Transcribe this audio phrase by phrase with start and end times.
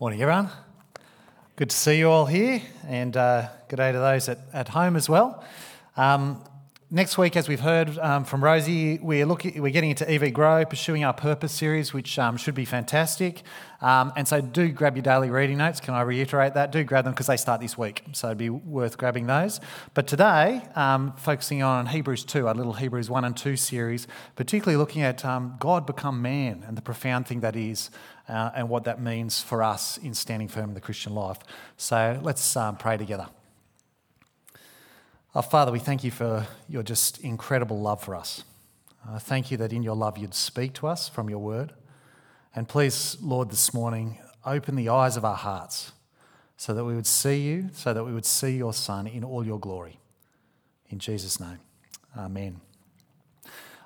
[0.00, 0.48] Morning, everyone.
[1.56, 4.96] Good to see you all here, and uh, good day to those at, at home
[4.96, 5.44] as well.
[5.94, 6.42] Um,
[6.90, 10.64] next week, as we've heard um, from Rosie, we're, looking, we're getting into EV Grow,
[10.64, 13.42] pursuing our purpose series, which um, should be fantastic.
[13.80, 15.80] Um, and so, do grab your daily reading notes.
[15.80, 16.72] Can I reiterate that?
[16.72, 19.60] Do grab them because they start this week, so it'd be worth grabbing those.
[19.94, 24.76] But today, um, focusing on Hebrews 2, our little Hebrews 1 and 2 series, particularly
[24.76, 27.90] looking at um, God become man and the profound thing that is
[28.28, 31.38] uh, and what that means for us in standing firm in the Christian life.
[31.76, 33.28] So let's um, pray together.
[35.32, 38.42] Our Father, we thank you for your just incredible love for us.
[39.08, 41.72] Uh, thank you that in your love you'd speak to us from your word.
[42.52, 45.92] And please, Lord, this morning, open the eyes of our hearts
[46.56, 49.46] so that we would see you, so that we would see your Son in all
[49.46, 50.00] your glory.
[50.88, 51.60] In Jesus' name,
[52.18, 52.60] amen.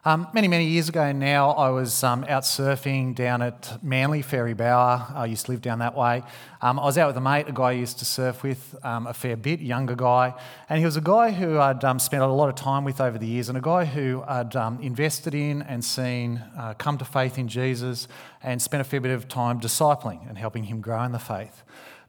[0.06, 4.52] Um, many, many years ago now, I was um, out surfing down at Manly, Fairy
[4.52, 5.06] Bower.
[5.14, 6.22] I used to live down that way.
[6.60, 9.06] Um, I was out with a mate, a guy I used to surf with um,
[9.06, 10.34] a fair bit, younger guy.
[10.68, 13.16] And he was a guy who I'd um, spent a lot of time with over
[13.16, 17.04] the years, and a guy who I'd um, invested in and seen uh, come to
[17.06, 18.06] faith in Jesus
[18.42, 21.62] and spent a fair bit of time discipling and helping him grow in the faith.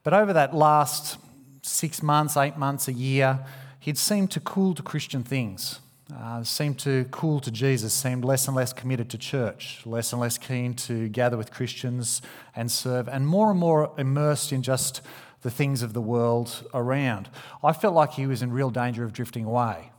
[0.03, 1.17] But over that last
[1.61, 3.39] six months, eight months, a year,
[3.80, 5.80] he'd seemed to cool to Christian things
[6.14, 10.22] uh, seemed to cool to Jesus, seemed less and less committed to church, less and
[10.22, 12.22] less keen to gather with Christians
[12.56, 15.02] and serve, and more and more immersed in just
[15.42, 17.30] the things of the world around.
[17.64, 19.92] I felt like he was in real danger of drifting away.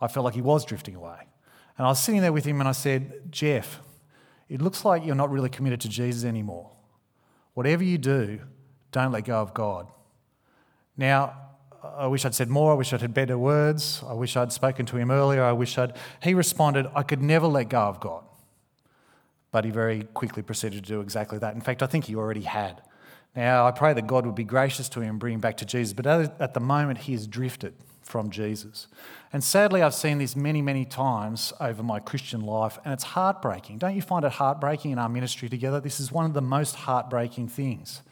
[0.00, 1.26] I felt like he was drifting away.
[1.76, 3.80] And I was sitting there with him and I said, Jeff,
[4.48, 6.70] it looks like you're not really committed to Jesus anymore.
[7.54, 8.40] Whatever you do,
[8.92, 9.86] don't let go of God.
[10.96, 11.34] Now,
[11.82, 12.72] I wish I'd said more.
[12.72, 14.02] I wish I'd had better words.
[14.06, 15.42] I wish I'd spoken to him earlier.
[15.42, 15.96] I wish I'd.
[16.22, 18.24] He responded, I could never let go of God.
[19.52, 21.54] But he very quickly proceeded to do exactly that.
[21.54, 22.82] In fact, I think he already had.
[23.34, 25.64] Now, I pray that God would be gracious to him and bring him back to
[25.64, 25.92] Jesus.
[25.92, 28.88] But at the moment, he has drifted from Jesus.
[29.32, 33.78] And sadly, I've seen this many, many times over my Christian life, and it's heartbreaking.
[33.78, 35.80] Don't you find it heartbreaking in our ministry together?
[35.80, 38.02] This is one of the most heartbreaking things.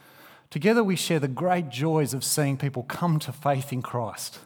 [0.49, 4.39] Together, we share the great joys of seeing people come to faith in Christ,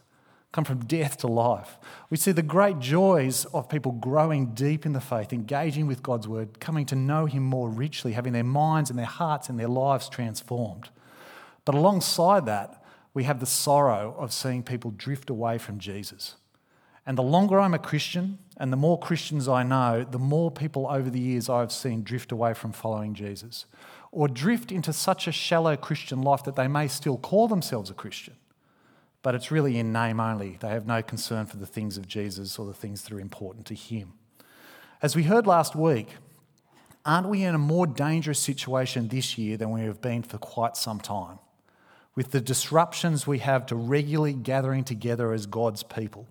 [0.51, 1.77] come from death to life.
[2.09, 6.27] We see the great joys of people growing deep in the faith, engaging with God's
[6.27, 9.69] word, coming to know Him more richly, having their minds and their hearts and their
[9.69, 10.89] lives transformed.
[11.63, 16.35] But alongside that, we have the sorrow of seeing people drift away from Jesus.
[17.05, 20.87] And the longer I'm a Christian and the more Christians I know, the more people
[20.89, 23.65] over the years I've seen drift away from following Jesus
[24.13, 27.95] or drift into such a shallow Christian life that they may still call themselves a
[27.95, 28.35] Christian,
[29.23, 30.57] but it's really in name only.
[30.61, 33.65] They have no concern for the things of Jesus or the things that are important
[33.67, 34.13] to Him.
[35.01, 36.09] As we heard last week,
[37.03, 40.77] aren't we in a more dangerous situation this year than we have been for quite
[40.77, 41.39] some time?
[42.15, 46.27] With the disruptions we have to regularly gathering together as God's people,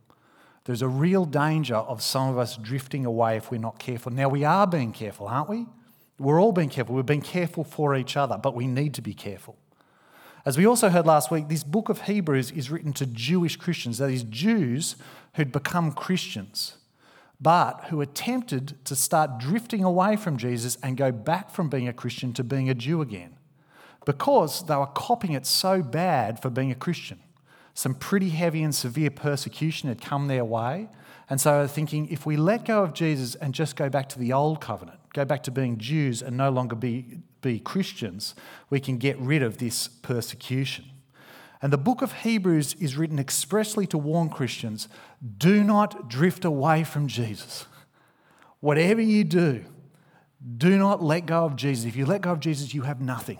[0.65, 4.12] there's a real danger of some of us drifting away if we're not careful.
[4.12, 5.67] Now, we are being careful, aren't we?
[6.19, 6.95] We're all being careful.
[6.95, 9.56] We've been careful for each other, but we need to be careful.
[10.45, 13.99] As we also heard last week, this book of Hebrews is written to Jewish Christians,
[13.99, 14.97] that is, Jews
[15.34, 16.77] who'd become Christians,
[17.41, 21.93] but who attempted to start drifting away from Jesus and go back from being a
[21.93, 23.37] Christian to being a Jew again
[24.05, 27.21] because they were copying it so bad for being a Christian.
[27.75, 30.88] Some pretty heavy and severe persecution had come their way.
[31.31, 34.19] And so they're thinking if we let go of Jesus and just go back to
[34.19, 38.34] the old covenant, go back to being Jews and no longer be, be Christians,
[38.69, 40.84] we can get rid of this persecution.
[41.62, 44.88] And the book of Hebrews is written expressly to warn Christians
[45.38, 47.66] do not drift away from Jesus.
[48.61, 49.65] Whatever you do,
[50.56, 51.84] do not let go of Jesus.
[51.84, 53.38] If you let go of Jesus, you have nothing.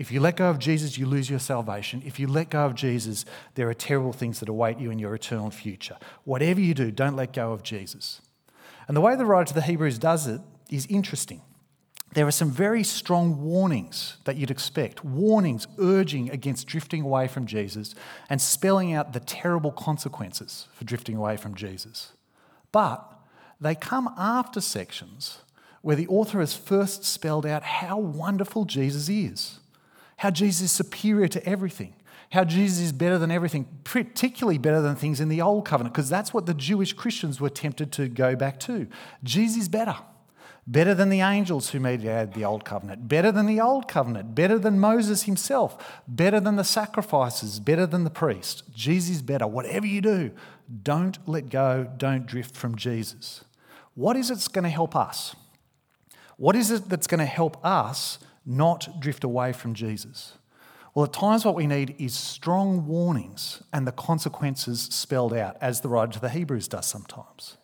[0.00, 2.02] If you let go of Jesus, you lose your salvation.
[2.06, 5.14] If you let go of Jesus, there are terrible things that await you in your
[5.14, 5.98] eternal future.
[6.24, 8.22] Whatever you do, don't let go of Jesus.
[8.88, 10.40] And the way the writer to the Hebrews does it
[10.70, 11.42] is interesting.
[12.14, 17.44] There are some very strong warnings that you'd expect, warnings urging against drifting away from
[17.44, 17.94] Jesus
[18.30, 22.14] and spelling out the terrible consequences for drifting away from Jesus.
[22.72, 23.06] But
[23.60, 25.40] they come after sections
[25.82, 29.58] where the author has first spelled out how wonderful Jesus is,
[30.20, 31.94] how Jesus is superior to everything,
[32.30, 36.10] how Jesus is better than everything, particularly better than things in the old covenant, because
[36.10, 38.86] that's what the Jewish Christians were tempted to go back to.
[39.24, 39.96] Jesus is better
[40.66, 44.56] better than the angels who made the old covenant, better than the old covenant, better
[44.56, 48.62] than Moses himself, better than the sacrifices, better than the priest.
[48.72, 49.48] Jesus is better.
[49.48, 50.30] Whatever you do,
[50.82, 53.42] don't let go, don't drift from Jesus.
[53.94, 55.34] What is it that's going to help us?
[56.36, 58.18] What is it that's going to help us
[58.50, 60.34] not drift away from Jesus?
[60.94, 65.80] Well, at times, what we need is strong warnings and the consequences spelled out, as
[65.80, 67.56] the writer to the Hebrews does sometimes.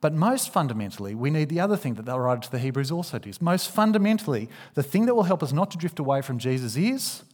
[0.00, 3.18] But most fundamentally, we need the other thing that the writer to the Hebrews also
[3.18, 3.42] does.
[3.42, 7.24] Most fundamentally, the thing that will help us not to drift away from Jesus is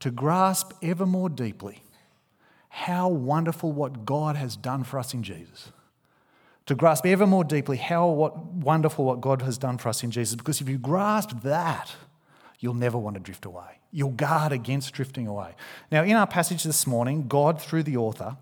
[0.00, 1.82] to grasp ever more deeply
[2.68, 5.72] how wonderful what God has done for us in Jesus.
[6.66, 10.10] To grasp ever more deeply how what wonderful what God has done for us in
[10.10, 10.34] Jesus.
[10.34, 11.94] Because if you grasp that,
[12.66, 13.78] you'll never want to drift away.
[13.92, 15.54] You'll guard against drifting away.
[15.92, 18.36] Now, in our passage this morning, God, through the author,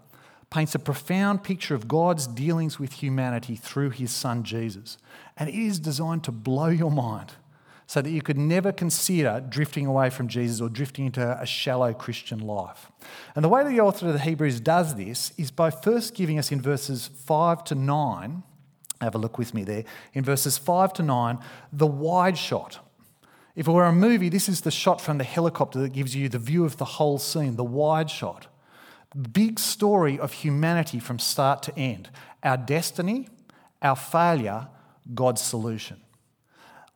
[0.48, 4.96] paints a profound picture of God's dealings with humanity through his son Jesus.
[5.36, 7.32] And it is designed to blow your mind
[7.86, 11.92] so that you could never consider drifting away from Jesus or drifting into a shallow
[11.92, 12.90] Christian life.
[13.36, 16.50] And the way the author of the Hebrews does this is by first giving us
[16.50, 18.42] in verses 5 to 9,
[19.02, 19.84] have a look with me there,
[20.14, 21.38] in verses 5 to 9,
[21.74, 22.78] the wide shot.
[23.54, 26.28] If it were a movie, this is the shot from the helicopter that gives you
[26.28, 28.48] the view of the whole scene, the wide shot.
[29.32, 32.10] Big story of humanity from start to end.
[32.42, 33.28] Our destiny,
[33.80, 34.68] our failure,
[35.14, 36.00] God's solution.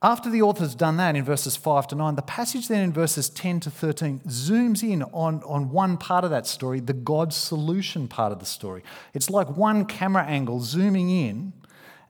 [0.01, 3.29] After the author's done that in verses 5 to 9, the passage then in verses
[3.29, 8.07] 10 to 13 zooms in on, on one part of that story, the God solution
[8.07, 8.81] part of the story.
[9.13, 11.51] It's like one camera angle zooming in,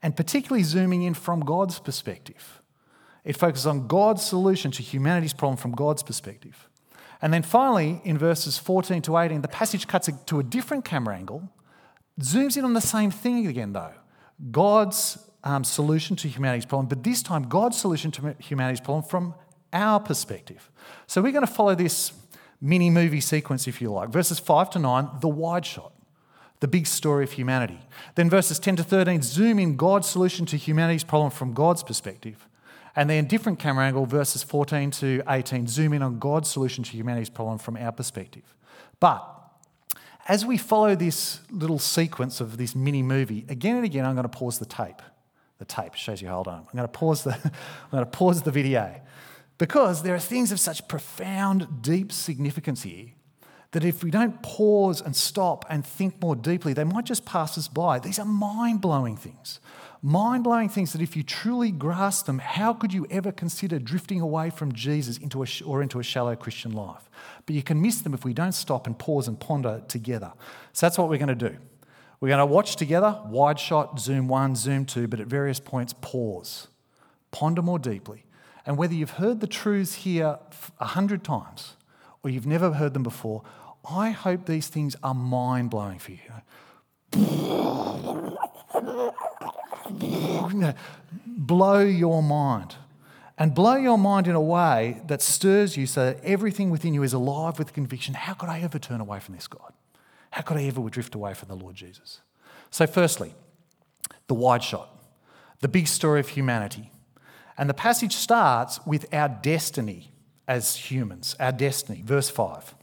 [0.04, 2.62] and particularly zooming in from God's perspective.
[3.24, 6.70] It focuses on God's solution to humanity's problem from God's perspective.
[7.22, 11.16] And then finally, in verses 14 to 18, the passage cuts to a different camera
[11.16, 11.50] angle,
[12.22, 13.94] zooms in on the same thing again, though
[14.52, 19.36] God's um, solution to humanity's problem, but this time God's solution to humanity's problem from
[19.74, 20.72] our perspective.
[21.08, 22.14] So we're going to follow this
[22.62, 24.10] mini movie sequence, if you like.
[24.10, 25.94] Verses 5 to 9, the wide shot,
[26.60, 27.80] the big story of humanity.
[28.16, 32.49] Then verses 10 to 13, zoom in God's solution to humanity's problem from God's perspective.
[33.00, 36.92] And then different camera angle, verses 14 to 18, zoom in on God's solution to
[36.92, 38.44] humanity's problem from our perspective.
[39.00, 39.26] But
[40.28, 44.24] as we follow this little sequence of this mini movie, again and again, I'm going
[44.24, 45.02] to pause the tape
[45.60, 46.60] the tape shows you hold on.
[46.60, 49.00] I'm going to pause the, I'm going to pause the video
[49.58, 53.08] because there are things of such profound, deep significance here
[53.72, 57.58] that if we don't pause and stop and think more deeply, they might just pass
[57.58, 58.00] us by.
[58.00, 59.62] These are mind blowing things.
[60.02, 64.22] Mind blowing things that if you truly grasp them, how could you ever consider drifting
[64.22, 67.10] away from Jesus into a, or into a shallow Christian life?
[67.46, 70.32] But you can miss them if we don't stop and pause and ponder together.
[70.72, 71.58] So that's what we're going to do.
[72.22, 75.94] We're going to watch together, wide shot, zoom one, zoom two, but at various points,
[76.00, 76.70] pause,
[77.32, 78.24] ponder more deeply.
[78.66, 80.38] And whether you've heard the truths here
[80.80, 81.76] a hundred times
[82.24, 83.44] or you've never heard them before,
[83.90, 86.20] I hope these things are mind blowing for you.
[91.26, 92.76] Blow your mind.
[93.38, 97.04] And blow your mind in a way that stirs you so that everything within you
[97.04, 98.14] is alive with conviction.
[98.14, 99.72] How could I ever turn away from this God?
[100.32, 102.20] How could I ever drift away from the Lord Jesus?
[102.70, 103.34] So, firstly,
[104.28, 104.90] the wide shot,
[105.62, 106.92] the big story of humanity.
[107.58, 110.12] And the passage starts with our destiny
[110.48, 112.04] as humans, our destiny.
[112.06, 112.76] Verse 5.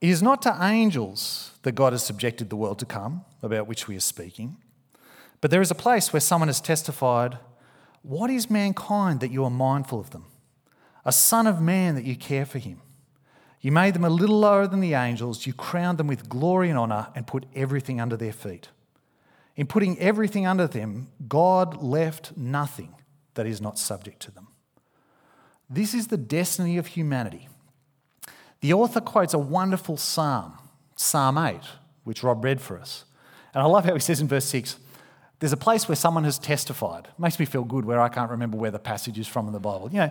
[0.00, 3.88] It is not to angels that God has subjected the world to come, about which
[3.88, 4.56] we are speaking,
[5.40, 7.38] but there is a place where someone has testified,
[8.02, 10.26] What is mankind that you are mindful of them?
[11.04, 12.80] A son of man that you care for him.
[13.60, 15.46] You made them a little lower than the angels.
[15.46, 18.68] You crowned them with glory and honour and put everything under their feet.
[19.56, 22.94] In putting everything under them, God left nothing
[23.34, 24.48] that is not subject to them.
[25.68, 27.48] This is the destiny of humanity.
[28.60, 30.58] The author quotes a wonderful psalm,
[30.96, 31.60] Psalm 8,
[32.04, 33.04] which Rob read for us.
[33.52, 34.76] And I love how he says in verse 6
[35.40, 37.06] there's a place where someone has testified.
[37.06, 39.52] It makes me feel good where I can't remember where the passage is from in
[39.52, 39.88] the Bible.
[39.92, 40.10] You know,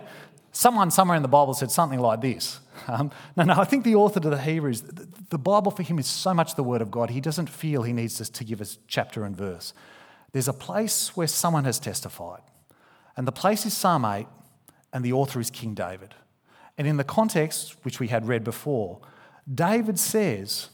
[0.52, 2.60] someone somewhere in the Bible said something like this.
[2.86, 5.98] Um, no, no, I think the author to the Hebrews, the, the Bible for him
[5.98, 8.60] is so much the Word of God, he doesn't feel he needs us to give
[8.60, 9.74] us chapter and verse.
[10.30, 12.40] There's a place where someone has testified,
[13.16, 14.28] and the place is Psalm 8,
[14.92, 16.14] and the author is King David.
[16.78, 19.00] And in the context, which we had read before,
[19.52, 20.68] David says,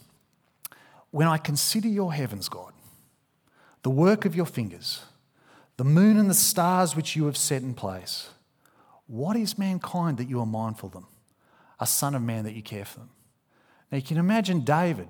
[1.11, 2.74] When I consider your heavens, God,
[3.85, 5.03] the work of your fingers,
[5.77, 8.31] the moon and the stars which you have set in place,
[9.07, 11.07] what is mankind that you are mindful of them?
[11.79, 13.11] A son of man that you care for them.
[13.93, 15.09] Now you can imagine David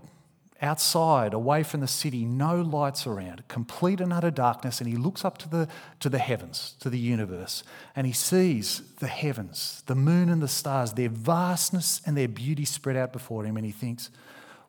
[0.61, 5.25] outside, away from the city, no lights around, complete and utter darkness, and he looks
[5.25, 5.69] up to the,
[6.01, 7.63] to the heavens, to the universe,
[7.95, 12.65] and he sees the heavens, the moon and the stars, their vastness and their beauty
[12.65, 14.11] spread out before him, and he thinks,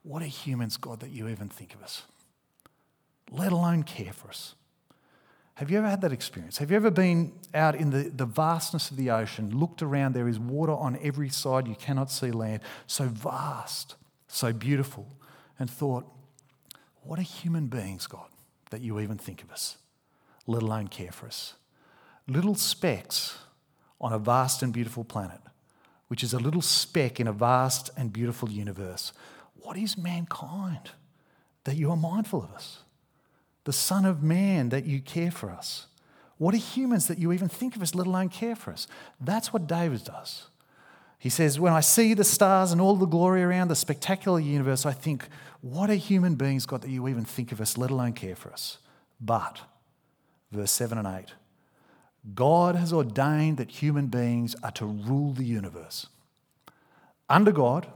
[0.04, 2.04] What are humans, God, that you even think of us,
[3.32, 4.56] let alone care for us?
[5.56, 6.58] Have you ever had that experience?
[6.58, 10.28] Have you ever been out in the, the vastness of the ocean, looked around, there
[10.28, 13.96] is water on every side, you cannot see land, so vast,
[14.28, 15.08] so beautiful,
[15.58, 16.06] and thought,
[17.04, 18.28] what are human beings, God,
[18.70, 19.78] that you even think of us,
[20.46, 21.54] let alone care for us?
[22.28, 23.38] Little specks
[24.02, 25.40] on a vast and beautiful planet,
[26.10, 29.14] which is a little speck in a vast and beautiful universe.
[29.56, 30.92] What is mankind
[31.64, 32.80] that you are mindful of us?
[33.66, 35.88] The Son of Man, that you care for us?
[36.38, 38.88] What are humans that you even think of us, let alone care for us?
[39.20, 40.48] That's what David does.
[41.18, 44.86] He says, When I see the stars and all the glory around the spectacular universe,
[44.86, 45.28] I think,
[45.62, 48.52] what are human beings, God, that you even think of us, let alone care for
[48.52, 48.78] us?
[49.20, 49.62] But,
[50.52, 51.34] verse 7 and 8,
[52.34, 56.08] God has ordained that human beings are to rule the universe.
[57.30, 57.88] Under God,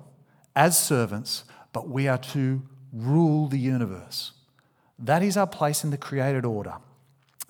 [0.56, 4.32] as servants, but we are to rule the universe.
[5.00, 6.76] That is our place in the created order.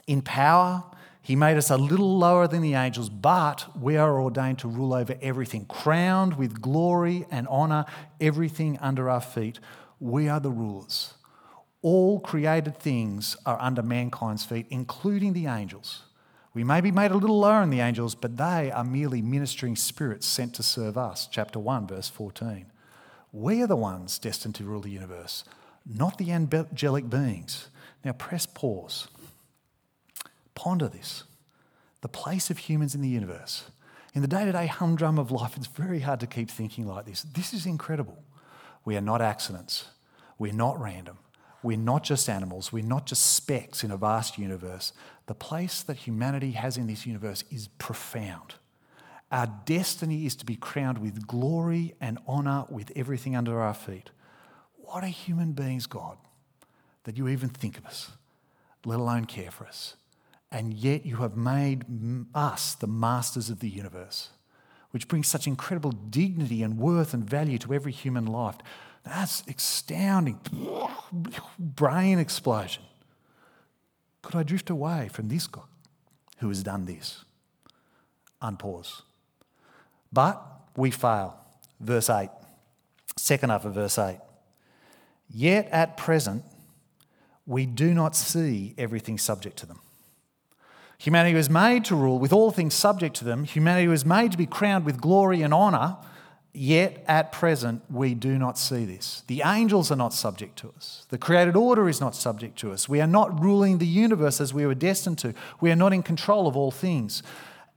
[0.06, 0.84] In power,
[1.22, 4.94] he made us a little lower than the angels, but we are ordained to rule
[4.94, 7.86] over everything, crowned with glory and honour,
[8.22, 9.60] everything under our feet.
[10.00, 11.16] We are the rulers.
[11.82, 16.04] All created things are under mankind's feet, including the angels.
[16.54, 19.76] We may be made a little lower than the angels, but they are merely ministering
[19.76, 21.28] spirits sent to serve us.
[21.32, 22.66] Chapter 1, verse 14.
[23.32, 25.44] We are the ones destined to rule the universe
[25.90, 27.68] not the angelic beings.
[28.06, 29.08] Now, press pause.
[30.56, 31.24] Ponder this
[32.02, 33.66] the place of humans in the universe.
[34.14, 37.06] In the day to day humdrum of life, it's very hard to keep thinking like
[37.06, 37.24] this.
[37.24, 38.24] This is incredible.
[38.86, 39.86] We are not accidents,
[40.38, 41.18] we're not random.
[41.62, 44.94] We're not just animals, we're not just specks in a vast universe.
[45.26, 48.56] The place that humanity has in this universe is profound.
[49.30, 54.10] Our destiny is to be crowned with glory and honour with everything under our feet.
[54.92, 56.18] What are human beings, God,
[57.04, 58.10] that you even think of us,
[58.84, 59.96] let alone care for us?
[60.52, 61.86] And yet you have made
[62.34, 64.30] us the masters of the universe,
[64.90, 68.56] which brings such incredible dignity and worth and value to every human life.
[69.06, 70.40] That's astounding.
[71.60, 72.82] Brain explosion.
[74.24, 75.68] Could I drift away from this God
[76.40, 77.24] who has done this?
[78.42, 79.04] Unpause.
[80.12, 80.44] But
[80.76, 81.38] we fail.
[81.80, 82.30] Verse 8.
[83.18, 84.18] Second half of verse 8.
[85.30, 86.44] Yet at present,
[87.46, 89.80] we do not see everything subject to them.
[91.00, 93.46] Humanity was made to rule with all things subject to them.
[93.46, 95.98] Humanity was made to be crowned with glory and honour.
[96.52, 99.24] Yet at present, we do not see this.
[99.28, 101.06] The angels are not subject to us.
[101.10, 102.90] The created order is not subject to us.
[102.90, 105.34] We are not ruling the universe as we were destined to.
[105.62, 107.24] We are not in control of all things.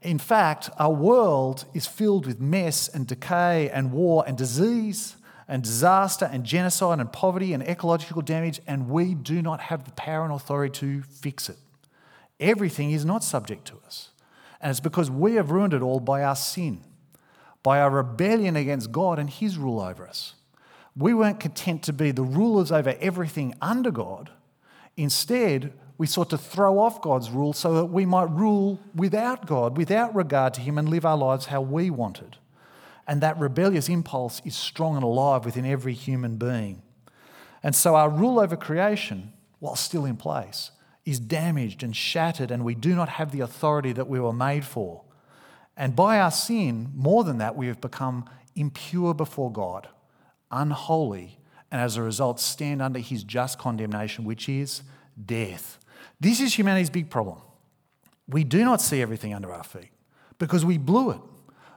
[0.01, 5.17] In fact, our world is filled with mess and decay and war and disease
[5.49, 9.93] and disaster and genocide and poverty and ecological damage, and we do not have the
[9.93, 11.59] power and authority to fix it.
[12.41, 14.11] Everything is not subject to us.
[14.61, 16.83] And it's because we have ruined it all by our sin,
[17.63, 20.35] by our rebellion against God and His rule over us.
[20.97, 24.31] We weren't content to be the rulers over everything under God.
[24.97, 29.77] Instead, we sought to throw off God's rule so that we might rule without God,
[29.77, 32.37] without regard to Him, and live our lives how we wanted.
[33.07, 36.83] And that rebellious impulse is strong and alive within every human being.
[37.63, 40.71] And so our rule over creation, while still in place,
[41.05, 44.65] is damaged and shattered, and we do not have the authority that we were made
[44.65, 45.03] for.
[45.77, 49.89] And by our sin, more than that, we have become impure before God,
[50.51, 51.39] unholy,
[51.71, 54.83] and as a result, stand under his just condemnation, which is
[55.25, 55.79] death.
[56.21, 57.39] This is humanity's big problem.
[58.29, 59.91] We do not see everything under our feet
[60.39, 61.21] because we blew it.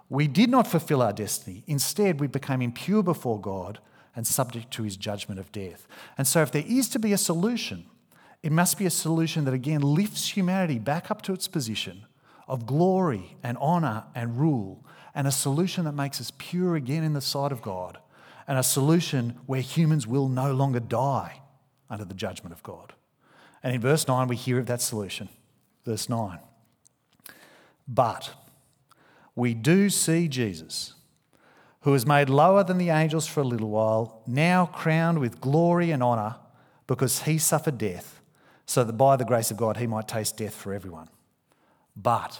[0.10, 1.64] We did not fulfill our destiny.
[1.68, 3.80] Instead, we became impure before God
[4.16, 5.88] and subject to his judgment of death.
[6.18, 7.86] And so, if there is to be a solution,
[8.44, 12.06] it must be a solution that again lifts humanity back up to its position
[12.48, 14.86] of glory and honour and rule,
[15.16, 17.98] and a solution that makes us pure again in the sight of God,
[18.48, 21.42] and a solution where humans will no longer die
[21.90, 22.94] under the judgment of God.
[23.64, 25.30] And in verse 9, we hear of that solution.
[25.86, 26.38] Verse 9.
[27.88, 28.32] But
[29.36, 30.94] we do see Jesus,
[31.82, 35.92] who was made lower than the angels for a little while, now crowned with glory
[35.92, 36.36] and honour
[36.88, 38.22] because he suffered death,
[38.66, 41.10] so that by the grace of God he might taste death for everyone.
[41.96, 42.40] But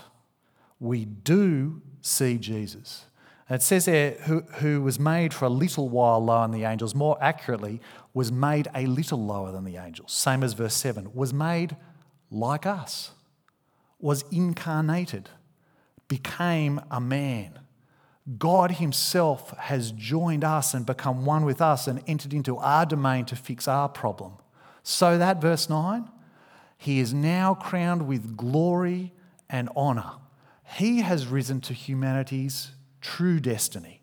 [0.80, 3.06] we do see Jesus.
[3.48, 6.66] And it says there, who, who was made for a little while lower than the
[6.66, 7.80] angels, more accurately,
[8.14, 10.12] was made a little lower than the angels.
[10.14, 11.76] Same as verse 7, was made
[12.32, 13.12] like us,
[14.00, 15.30] was incarnated
[16.08, 17.60] became a man.
[18.38, 23.26] God Himself has joined us and become one with us and entered into our domain
[23.26, 24.34] to fix our problem.
[24.82, 26.10] So that, verse 9,
[26.78, 29.14] he is now crowned with glory
[29.50, 30.12] and honor.
[30.78, 32.72] He has risen to humanity's
[33.02, 34.02] true destiny.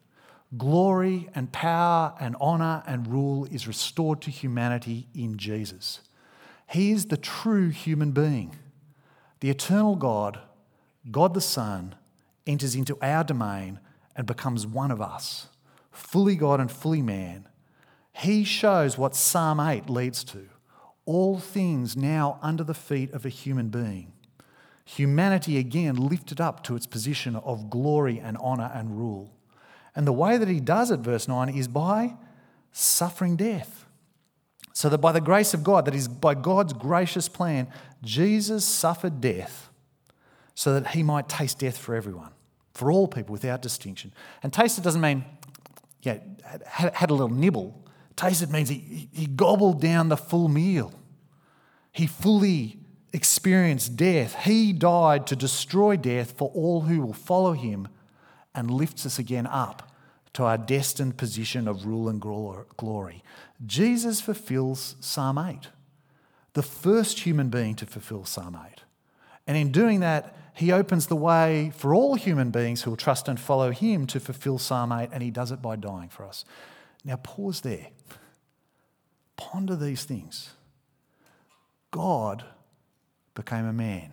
[0.57, 6.01] Glory and power and honor and rule is restored to humanity in Jesus.
[6.69, 8.57] He is the true human being.
[9.41, 10.41] The eternal God,
[11.11, 11.95] God the Son,
[12.47, 13.81] enters into our domain
[14.17, 15.49] and becomes one of us,
[15.91, 17.49] fully God and fully man.
[18.13, 20.49] He shows what Psalm 8 leads to
[21.05, 24.13] all things now under the feet of a human being.
[24.85, 29.33] Humanity again lifted up to its position of glory and honour and rule.
[29.97, 32.15] And the way that he does it, verse 9, is by
[32.71, 33.87] suffering death.
[34.73, 37.69] So that by the grace of God, that is by God's gracious plan,
[38.03, 39.71] Jesus suffered death
[40.55, 42.31] so that he might taste death for everyone,
[42.75, 44.13] for all people without distinction.
[44.43, 45.25] And tasted doesn't mean,
[46.03, 46.19] yeah,
[46.67, 47.83] had, had a little nibble.
[48.17, 50.93] Tasted means he, he gobbled down the full meal.
[51.93, 52.79] He fully
[53.13, 54.35] experienced death.
[54.45, 57.89] He died to destroy death for all who will follow him
[58.55, 59.93] and lifts us again up
[60.35, 63.23] to our destined position of rule and glory.
[63.65, 65.69] Jesus fulfills Psalm 8,
[66.55, 68.81] the first human being to fulfill Psalm 8.
[69.47, 73.29] And in doing that, he opens the way for all human beings who will trust
[73.29, 76.45] and follow him to fulfill Psalm 8, and he does it by dying for us.
[77.05, 77.89] Now, pause there.
[79.37, 80.51] Ponder these things.
[81.91, 82.45] God
[83.35, 84.13] became a man.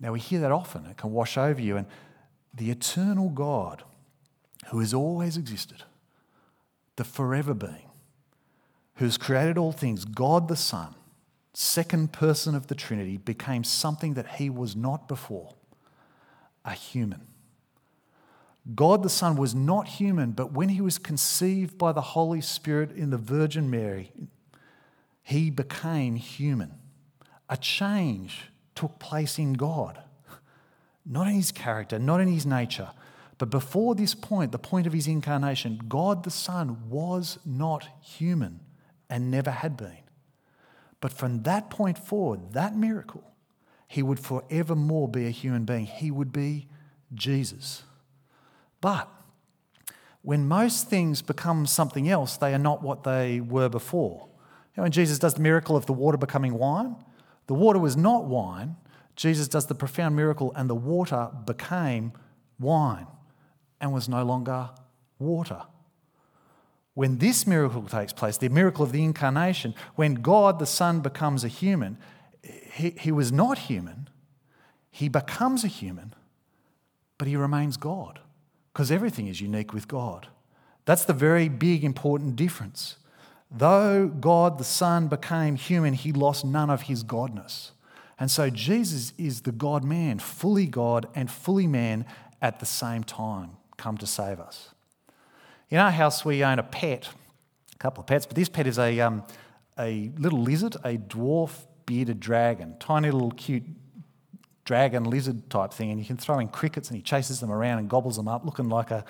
[0.00, 1.76] Now, we hear that often, it can wash over you.
[1.76, 1.86] And
[2.52, 3.84] the eternal God,
[4.70, 5.84] who has always existed,
[6.96, 7.88] the forever being,
[8.96, 10.94] who has created all things, God the Son,
[11.60, 15.54] second person of the Trinity, became something that he was not before
[16.64, 17.26] a human.
[18.74, 22.92] God the Son was not human, but when he was conceived by the Holy Spirit
[22.92, 24.10] in the Virgin Mary,
[25.22, 26.72] he became human.
[27.50, 30.00] A change took place in God,
[31.04, 32.90] not in his character, not in his nature.
[33.36, 38.60] But before this point, the point of his incarnation, God the Son was not human
[39.10, 39.98] and never had been.
[41.00, 43.24] But from that point forward, that miracle,
[43.88, 45.86] he would forevermore be a human being.
[45.86, 46.68] He would be
[47.14, 47.82] Jesus.
[48.80, 49.08] But
[50.22, 54.28] when most things become something else, they are not what they were before.
[54.28, 56.96] You know, when Jesus does the miracle of the water becoming wine,
[57.46, 58.76] the water was not wine.
[59.16, 62.12] Jesus does the profound miracle, and the water became
[62.58, 63.06] wine
[63.80, 64.70] and was no longer
[65.18, 65.62] water.
[66.94, 71.44] When this miracle takes place, the miracle of the incarnation, when God the Son becomes
[71.44, 71.98] a human,
[72.42, 74.08] he, he was not human,
[74.90, 76.14] he becomes a human,
[77.18, 78.20] but he remains God
[78.72, 80.28] because everything is unique with God.
[80.84, 82.96] That's the very big, important difference.
[83.50, 87.70] Though God the Son became human, he lost none of his godness.
[88.18, 92.04] And so Jesus is the God man, fully God and fully man
[92.42, 94.70] at the same time, come to save us.
[95.70, 97.08] In our house, we own a pet,
[97.72, 99.24] a couple of pets, but this pet is a, um,
[99.78, 103.62] a little lizard, a dwarf bearded dragon, tiny little cute
[104.64, 107.78] dragon lizard type thing, and you can throw in crickets and he chases them around
[107.78, 109.04] and gobbles them up, looking like a,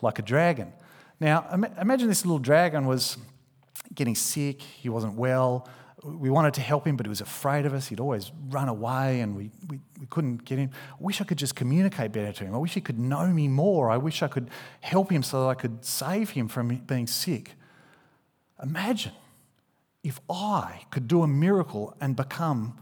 [0.00, 0.72] like a dragon.
[1.20, 1.46] Now,
[1.78, 3.18] imagine this little dragon was
[3.94, 5.68] getting sick, he wasn't well.
[6.02, 7.88] We wanted to help him, but he was afraid of us.
[7.88, 10.70] He'd always run away and we, we, we couldn't get him.
[10.92, 12.54] I wish I could just communicate better to him.
[12.54, 13.90] I wish he could know me more.
[13.90, 14.50] I wish I could
[14.82, 17.54] help him so that I could save him from being sick.
[18.62, 19.12] Imagine
[20.04, 22.78] if I could do a miracle and become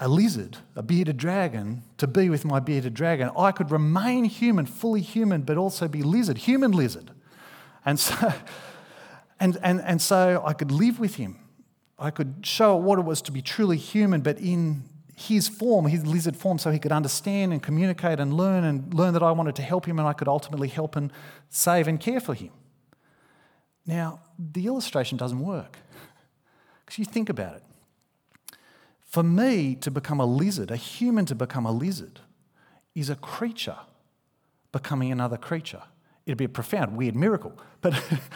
[0.00, 3.30] a lizard, a bearded dragon, to be with my bearded dragon.
[3.38, 7.12] I could remain human, fully human, but also be lizard, human lizard.
[7.84, 8.32] And so,
[9.40, 11.38] and, and, and so I could live with him.
[12.02, 14.82] I could show what it was to be truly human, but in
[15.14, 19.14] his form, his lizard form, so he could understand and communicate and learn and learn
[19.14, 21.12] that I wanted to help him and I could ultimately help and
[21.48, 22.50] save and care for him.
[23.86, 25.78] Now, the illustration doesn't work.
[26.84, 27.62] Because you think about it.
[29.04, 32.18] For me to become a lizard, a human to become a lizard,
[32.94, 33.78] is a creature
[34.72, 35.82] becoming another creature.
[36.26, 37.94] It'd be a profound, weird miracle, but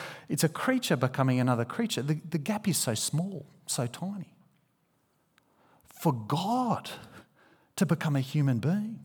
[0.28, 2.02] it's a creature becoming another creature.
[2.02, 4.34] The, the gap is so small, so tiny.
[5.84, 6.90] For God
[7.76, 9.00] to become a human being,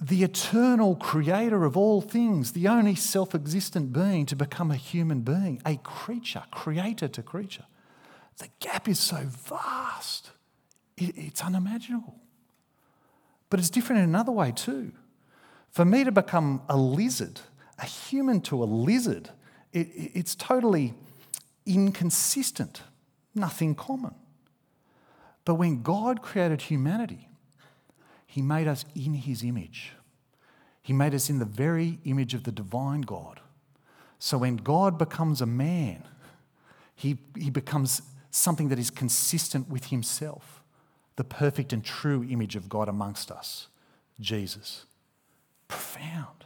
[0.00, 5.22] the eternal creator of all things, the only self existent being to become a human
[5.22, 7.64] being, a creature, creator to creature.
[8.38, 10.30] The gap is so vast
[11.00, 12.16] it, it's unimaginable.
[13.50, 14.92] But it's different in another way too.
[15.70, 17.40] For me to become a lizard,
[17.78, 19.30] a human to a lizard,
[19.72, 20.94] it, it's totally
[21.66, 22.82] inconsistent,
[23.34, 24.14] nothing common.
[25.44, 27.28] But when God created humanity,
[28.26, 29.92] He made us in His image.
[30.82, 33.40] He made us in the very image of the divine God.
[34.18, 36.02] So when God becomes a man,
[36.94, 40.62] he, he becomes something that is consistent with himself,
[41.16, 43.68] the perfect and true image of God amongst us,
[44.18, 44.86] Jesus.
[45.68, 46.37] Profound,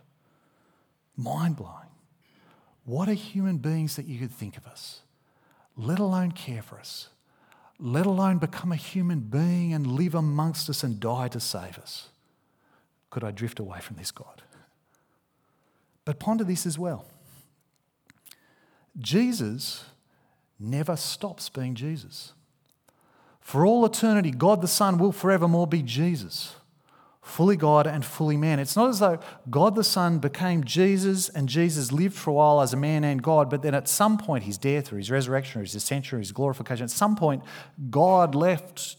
[1.16, 1.88] mind blowing.
[2.84, 5.02] What are human beings that you could think of us,
[5.76, 7.08] let alone care for us,
[7.78, 12.08] let alone become a human being and live amongst us and die to save us?
[13.10, 14.42] Could I drift away from this God?
[16.04, 17.04] But ponder this as well.
[18.98, 19.84] Jesus
[20.58, 22.32] never stops being Jesus.
[23.40, 26.54] For all eternity, God the Son will forevermore be Jesus,
[27.22, 28.58] fully God and fully man.
[28.58, 32.60] It's not as though God the Son became Jesus and Jesus lived for a while
[32.60, 35.60] as a man and God, but then at some point, his death or his resurrection
[35.60, 37.42] or his ascension or his glorification, at some point,
[37.90, 38.96] God left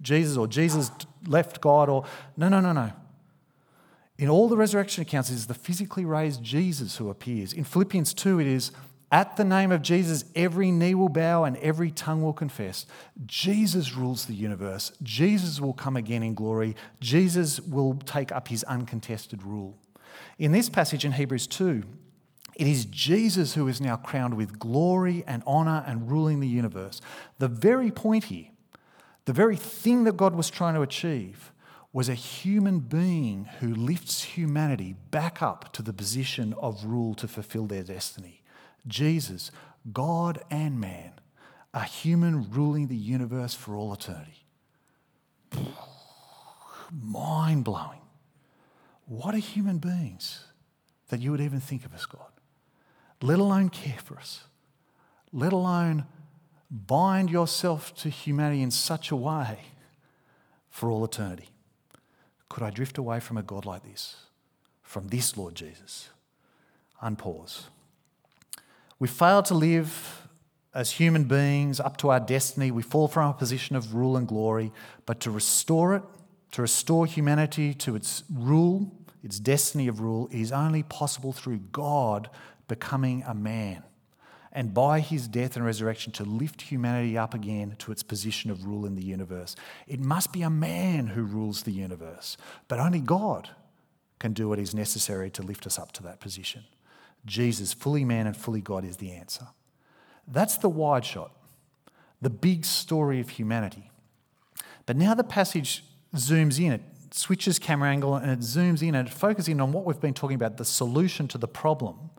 [0.00, 0.90] Jesus or Jesus
[1.26, 2.04] left God or.
[2.36, 2.92] No, no, no, no.
[4.16, 7.52] In all the resurrection accounts, it is the physically raised Jesus who appears.
[7.52, 8.70] In Philippians 2, it is
[9.14, 12.84] at the name of Jesus, every knee will bow and every tongue will confess.
[13.26, 14.90] Jesus rules the universe.
[15.04, 16.74] Jesus will come again in glory.
[16.98, 19.78] Jesus will take up his uncontested rule.
[20.36, 21.84] In this passage in Hebrews 2,
[22.56, 27.00] it is Jesus who is now crowned with glory and honor and ruling the universe.
[27.38, 28.48] The very point here,
[29.26, 31.52] the very thing that God was trying to achieve,
[31.92, 37.28] was a human being who lifts humanity back up to the position of rule to
[37.28, 38.40] fulfill their destiny.
[38.86, 39.50] Jesus,
[39.92, 41.12] God and man,
[41.72, 44.46] a human ruling the universe for all eternity.
[46.92, 48.00] Mind blowing.
[49.06, 50.44] What are human beings
[51.08, 52.20] that you would even think of as God?
[53.20, 54.44] Let alone care for us,
[55.32, 56.06] let alone
[56.70, 59.58] bind yourself to humanity in such a way
[60.70, 61.48] for all eternity.
[62.48, 64.16] Could I drift away from a God like this?
[64.82, 66.10] From this Lord Jesus?
[67.02, 67.64] Unpause.
[68.98, 70.28] We fail to live
[70.74, 72.70] as human beings up to our destiny.
[72.70, 74.72] We fall from our position of rule and glory,
[75.06, 76.02] but to restore it,
[76.52, 82.28] to restore humanity to its rule, its destiny of rule, is only possible through God
[82.68, 83.82] becoming a man.
[84.52, 88.64] And by his death and resurrection, to lift humanity up again to its position of
[88.64, 89.56] rule in the universe.
[89.88, 92.36] It must be a man who rules the universe,
[92.68, 93.50] but only God
[94.20, 96.62] can do what is necessary to lift us up to that position.
[97.26, 99.46] Jesus, fully man and fully God, is the answer.
[100.26, 101.32] That's the wide shot,
[102.20, 103.90] the big story of humanity.
[104.86, 105.84] But now the passage
[106.14, 109.72] zooms in, it switches camera angle and it zooms in and it focuses in on
[109.72, 112.10] what we've been talking about the solution to the problem.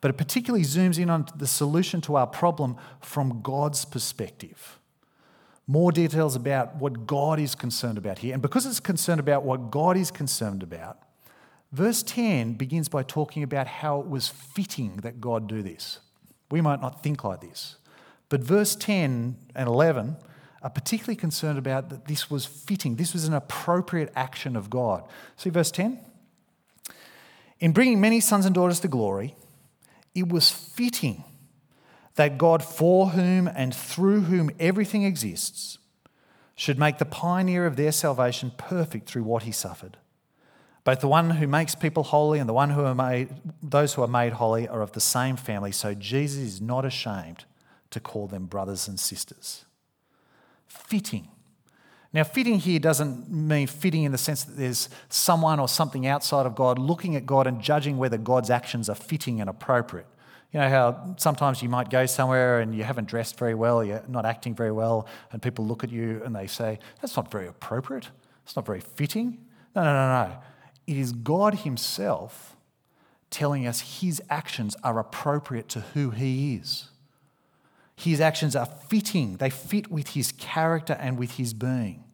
[0.00, 4.78] But it particularly zooms in on the solution to our problem from God's perspective.
[5.66, 8.34] More details about what God is concerned about here.
[8.34, 10.98] And because it's concerned about what God is concerned about,
[11.74, 15.98] Verse 10 begins by talking about how it was fitting that God do this.
[16.48, 17.78] We might not think like this,
[18.28, 20.16] but verse 10 and 11
[20.62, 22.94] are particularly concerned about that this was fitting.
[22.94, 25.02] This was an appropriate action of God.
[25.36, 25.98] See verse 10?
[27.58, 29.34] In bringing many sons and daughters to glory,
[30.14, 31.24] it was fitting
[32.14, 35.78] that God, for whom and through whom everything exists,
[36.54, 39.96] should make the pioneer of their salvation perfect through what he suffered.
[40.84, 43.30] Both the one who makes people holy and the one who are made,
[43.62, 45.72] those who are made holy are of the same family.
[45.72, 47.46] So Jesus is not ashamed
[47.90, 49.64] to call them brothers and sisters.
[50.66, 51.28] Fitting.
[52.12, 56.46] Now, fitting here doesn't mean fitting in the sense that there's someone or something outside
[56.46, 60.06] of God looking at God and judging whether God's actions are fitting and appropriate.
[60.52, 64.04] You know how sometimes you might go somewhere and you haven't dressed very well, you're
[64.06, 67.48] not acting very well, and people look at you and they say, That's not very
[67.48, 68.08] appropriate.
[68.44, 69.38] It's not very fitting.
[69.74, 70.36] No, no, no, no.
[70.86, 72.56] It is God Himself
[73.30, 76.88] telling us His actions are appropriate to who He is.
[77.96, 82.04] His actions are fitting, they fit with His character and with His being.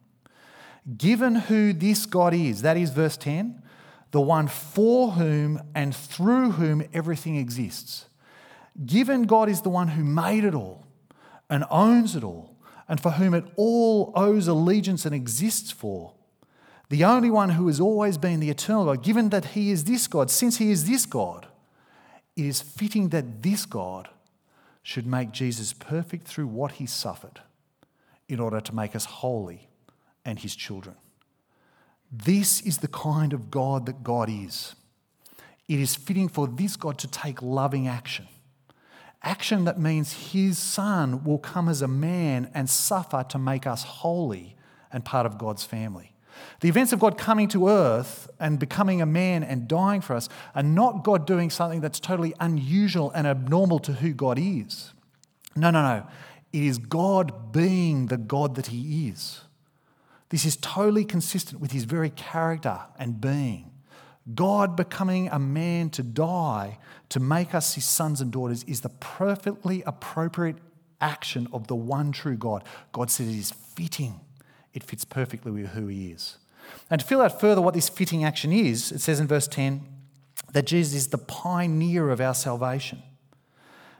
[0.97, 3.61] Given who this God is, that is verse 10,
[4.11, 8.05] the one for whom and through whom everything exists.
[8.85, 10.85] Given God is the one who made it all
[11.49, 12.55] and owns it all,
[12.87, 16.13] and for whom it all owes allegiance and exists for,
[16.91, 20.07] the only one who has always been the eternal God, given that he is this
[20.07, 21.47] God, since he is this God,
[22.35, 24.09] it is fitting that this God
[24.83, 27.39] should make Jesus perfect through what he suffered
[28.27, 29.69] in order to make us holy
[30.25, 30.95] and his children.
[32.11, 34.75] This is the kind of God that God is.
[35.69, 38.27] It is fitting for this God to take loving action.
[39.23, 43.83] Action that means his son will come as a man and suffer to make us
[43.83, 44.57] holy
[44.91, 46.10] and part of God's family.
[46.61, 50.29] The events of God coming to earth and becoming a man and dying for us
[50.55, 54.93] are not God doing something that's totally unusual and abnormal to who God is.
[55.55, 56.07] No, no, no.
[56.53, 59.41] It is God being the God that He is.
[60.29, 63.71] This is totally consistent with His very character and being.
[64.35, 66.77] God becoming a man to die
[67.09, 70.57] to make us His sons and daughters is the perfectly appropriate
[71.01, 72.63] action of the one true God.
[72.91, 74.19] God says it is fitting,
[74.73, 76.37] it fits perfectly with who He is.
[76.89, 79.81] And to fill out further what this fitting action is, it says in verse 10
[80.53, 83.01] that Jesus is the pioneer of our salvation.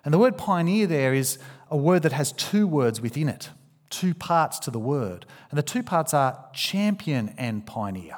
[0.04, 1.38] And the word pioneer there is
[1.70, 3.50] a word that has two words within it,
[3.90, 5.26] two parts to the word.
[5.50, 8.18] And the two parts are champion and pioneer.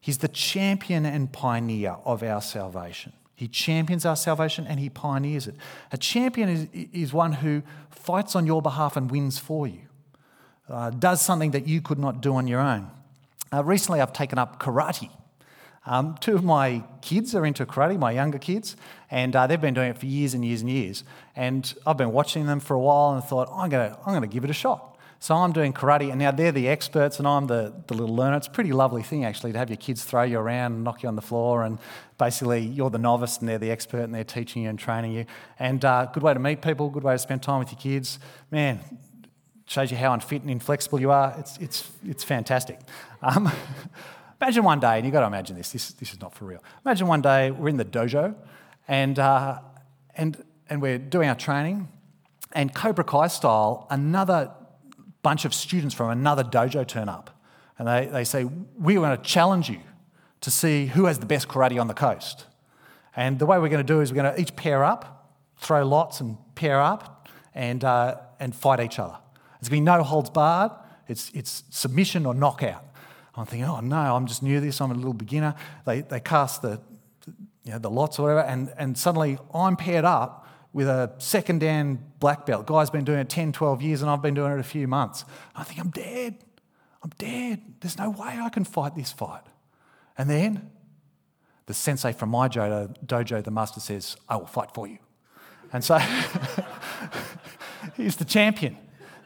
[0.00, 3.12] He's the champion and pioneer of our salvation.
[3.34, 5.56] He champions our salvation and he pioneers it.
[5.92, 9.80] A champion is, is one who fights on your behalf and wins for you,
[10.68, 12.90] uh, does something that you could not do on your own.
[13.52, 15.10] Uh, recently, I've taken up karate.
[15.86, 18.74] Um, two of my kids are into karate, my younger kids,
[19.10, 21.04] and uh, they've been doing it for years and years and years.
[21.36, 24.26] And I've been watching them for a while and thought, I'm going to I'm to
[24.26, 24.92] give it a shot.
[25.20, 28.36] So I'm doing karate, and now they're the experts, and I'm the, the little learner.
[28.36, 31.02] It's a pretty lovely thing, actually, to have your kids throw you around and knock
[31.02, 31.78] you on the floor, and
[32.18, 35.24] basically you're the novice, and they're the expert, and they're teaching you and training you.
[35.58, 38.18] And uh, good way to meet people, good way to spend time with your kids.
[38.50, 38.80] Man,
[39.66, 41.34] shows you how unfit and inflexible you are.
[41.38, 42.78] It's, it's, it's fantastic.
[43.22, 43.50] Um,
[44.40, 46.62] imagine one day, and you've got to imagine this, this, this is not for real.
[46.84, 48.34] Imagine one day we're in the dojo
[48.88, 49.60] and, uh,
[50.16, 51.88] and, and we're doing our training,
[52.52, 54.52] and Cobra Kai style, another
[55.22, 57.30] bunch of students from another dojo turn up.
[57.78, 58.44] And they, they say,
[58.78, 59.80] We want to challenge you
[60.40, 62.44] to see who has the best karate on the coast.
[63.16, 65.84] And the way we're going to do is we're going to each pair up, throw
[65.86, 69.16] lots and pair up, and, uh, and fight each other.
[69.64, 70.72] There's going to be no holds barred.
[71.08, 72.84] It's, it's submission or knockout.
[73.34, 74.78] I'm thinking, oh no, I'm just new to this.
[74.78, 75.54] I'm a little beginner.
[75.86, 76.82] They, they cast the,
[77.64, 81.60] you know, the lots or whatever, and, and suddenly I'm paired up with a second
[81.60, 82.66] dan black belt.
[82.66, 85.24] Guy's been doing it 10, 12 years, and I've been doing it a few months.
[85.56, 86.36] I think I'm dead.
[87.02, 87.62] I'm dead.
[87.80, 89.44] There's no way I can fight this fight.
[90.18, 90.70] And then
[91.64, 94.98] the sensei from my dojo the master says, I will fight for you.
[95.72, 95.98] And so
[97.96, 98.76] he's the champion.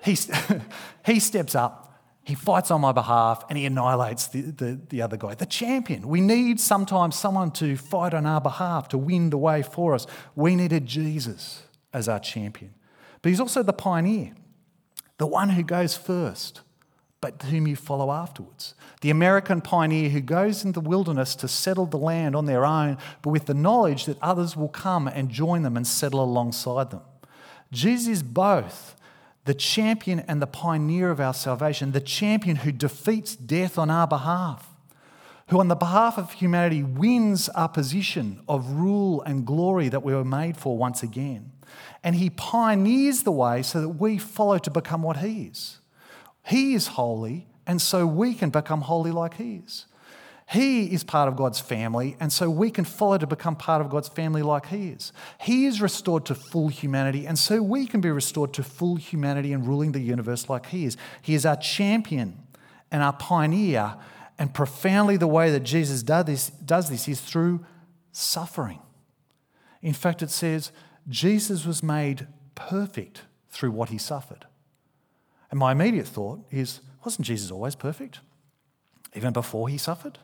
[0.04, 0.16] He,
[1.04, 1.88] he steps up,
[2.22, 6.06] he fights on my behalf, and he annihilates the, the, the other guy, the champion.
[6.08, 10.06] We need sometimes someone to fight on our behalf, to win the way for us.
[10.36, 12.74] We needed Jesus as our champion.
[13.22, 14.34] But he's also the pioneer,
[15.16, 16.60] the one who goes first,
[17.20, 18.74] but whom you follow afterwards.
[19.00, 22.98] The American pioneer who goes in the wilderness to settle the land on their own,
[23.22, 27.00] but with the knowledge that others will come and join them and settle alongside them.
[27.72, 28.94] Jesus is both
[29.48, 34.06] the champion and the pioneer of our salvation, the champion who defeats death on our
[34.06, 34.68] behalf,
[35.46, 40.12] who, on the behalf of humanity, wins our position of rule and glory that we
[40.12, 41.50] were made for once again.
[42.04, 45.78] And he pioneers the way so that we follow to become what he is.
[46.44, 49.86] He is holy, and so we can become holy like he is.
[50.50, 53.90] He is part of God's family, and so we can follow to become part of
[53.90, 55.12] God's family like He is.
[55.38, 59.52] He is restored to full humanity, and so we can be restored to full humanity
[59.52, 60.96] and ruling the universe like He is.
[61.20, 62.38] He is our champion
[62.90, 63.96] and our pioneer,
[64.38, 66.24] and profoundly the way that Jesus does
[66.88, 67.66] this, is through
[68.10, 68.80] suffering.
[69.82, 70.72] In fact, it says
[71.08, 74.46] Jesus was made perfect through what He suffered.
[75.50, 78.20] And my immediate thought is wasn't Jesus always perfect?
[79.14, 80.18] Even before He suffered?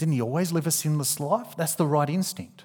[0.00, 1.54] Didn't he always live a sinless life?
[1.58, 2.64] That's the right instinct.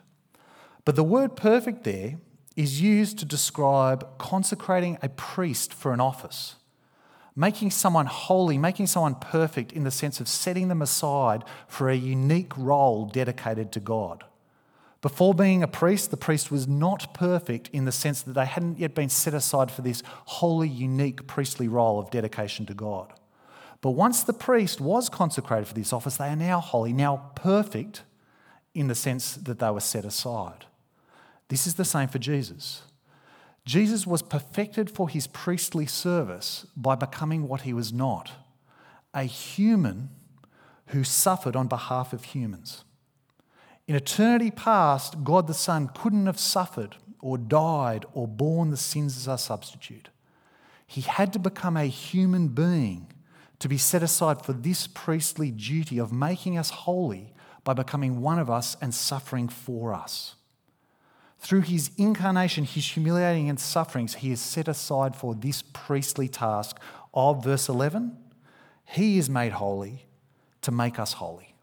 [0.86, 2.16] But the word perfect there
[2.56, 6.56] is used to describe consecrating a priest for an office,
[7.36, 11.96] making someone holy, making someone perfect in the sense of setting them aside for a
[11.98, 14.24] unique role dedicated to God.
[15.02, 18.80] Before being a priest, the priest was not perfect in the sense that they hadn't
[18.80, 23.12] yet been set aside for this holy, unique priestly role of dedication to God.
[23.82, 28.04] But once the priest was consecrated for this office, they are now holy, now perfect
[28.74, 30.66] in the sense that they were set aside.
[31.50, 32.82] This is the same for Jesus.
[33.66, 38.32] Jesus was perfected for his priestly service by becoming what he was not
[39.14, 40.10] a human
[40.88, 42.84] who suffered on behalf of humans.
[43.88, 49.16] In eternity past, God the Son couldn't have suffered or died or borne the sins
[49.16, 50.10] as our substitute.
[50.86, 53.08] He had to become a human being
[53.60, 58.40] to be set aside for this priestly duty of making us holy by becoming one
[58.40, 60.36] of us and suffering for us.
[61.40, 66.80] Through his incarnation, his humiliating and sufferings, he is set aside for this priestly task
[67.14, 68.18] of, verse 11,
[68.86, 70.06] He is made holy
[70.62, 71.56] to make us holy.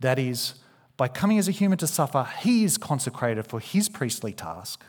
[0.00, 0.54] That is,
[0.96, 4.84] by coming as a human to suffer, he is consecrated for his priestly task.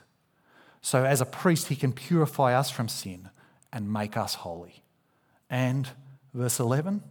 [0.82, 3.30] So, as a priest, he can purify us from sin
[3.72, 4.84] and make us holy.
[5.50, 5.90] And,
[6.34, 7.04] verse 11,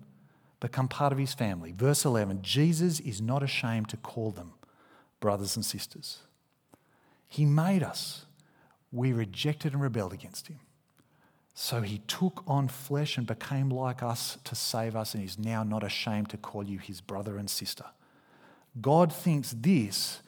[0.60, 1.72] become part of his family.
[1.72, 4.52] Verse 11, Jesus is not ashamed to call them
[5.20, 6.18] brothers and sisters.
[7.28, 8.26] He made us.
[8.92, 10.58] We rejected and rebelled against him.
[11.54, 15.62] So he took on flesh and became like us to save us, and is now
[15.62, 17.84] not ashamed to call you his brother and sister.
[18.80, 20.22] God thinks this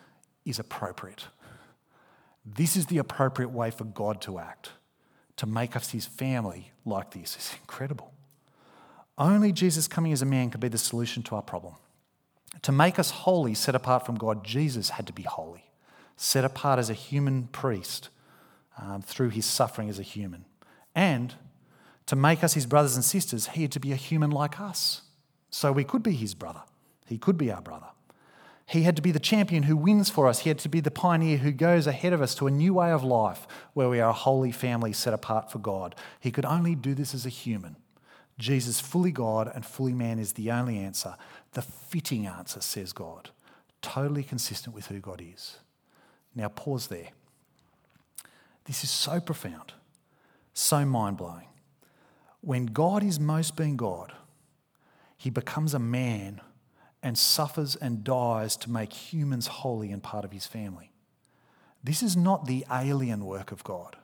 [0.45, 1.27] is appropriate.
[2.45, 4.71] This is the appropriate way for God to act,
[5.37, 7.37] to make us his family like this.
[7.37, 8.12] It's incredible.
[9.19, 11.75] Only Jesus coming as a man could be the solution to our problem.
[12.63, 15.71] To make us holy, set apart from God, Jesus had to be holy,
[16.17, 18.09] set apart as a human priest
[18.81, 20.45] um, through his suffering as a human.
[20.95, 21.35] And
[22.07, 25.03] to make us his brothers and sisters, he had to be a human like us.
[25.51, 26.63] So we could be his brother.
[27.07, 27.87] He could be our brother.
[28.67, 30.41] He had to be the champion who wins for us.
[30.41, 32.91] He had to be the pioneer who goes ahead of us to a new way
[32.91, 35.95] of life where we are a holy family set apart for God.
[36.21, 37.77] He could only do this as a human.
[38.39, 41.17] Jesus, fully God and fully man, is the only answer,
[41.53, 43.31] the fitting answer, says God,
[43.83, 45.59] totally consistent with who God is.
[46.35, 47.11] Now, pause there.
[48.65, 49.75] This is so profound
[50.55, 51.49] so mind blowing.
[52.41, 54.13] When God is most being God,
[55.17, 56.41] he becomes a man
[57.03, 60.93] and suffers and dies to make humans holy and part of his family.
[61.83, 63.97] This is not the alien work of God.